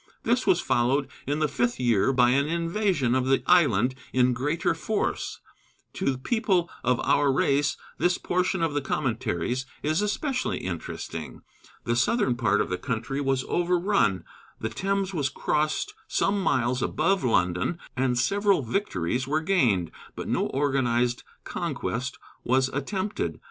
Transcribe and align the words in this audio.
This 0.23 0.47
was 0.47 0.59
followed 0.59 1.07
in 1.27 1.37
the 1.37 1.47
fifth 1.47 1.79
year 1.79 2.11
by 2.11 2.31
an 2.31 2.47
invasion 2.47 3.13
of 3.13 3.27
the 3.27 3.43
island 3.45 3.93
in 4.11 4.33
greater 4.33 4.73
force. 4.73 5.41
To 5.93 6.17
people 6.17 6.71
of 6.83 6.99
our 7.01 7.31
race 7.31 7.77
this 7.99 8.17
portion 8.17 8.63
of 8.63 8.73
the 8.73 8.81
Commentaries 8.81 9.67
is 9.83 10.01
especially 10.01 10.57
interesting. 10.57 11.41
The 11.83 11.95
southern 11.95 12.35
part 12.35 12.61
of 12.61 12.69
the 12.71 12.79
country 12.79 13.21
was 13.21 13.45
overrun, 13.47 14.25
the 14.59 14.69
Thames 14.69 15.13
was 15.13 15.29
crossed 15.29 15.93
some 16.07 16.41
miles 16.41 16.81
above 16.81 17.23
London, 17.23 17.77
and 17.95 18.17
several 18.17 18.63
victories 18.63 19.27
were 19.27 19.41
gained, 19.41 19.91
but 20.15 20.27
no 20.27 20.47
organized 20.47 21.21
conquest 21.43 22.17
was 22.43 22.69
attempted. 22.69 23.39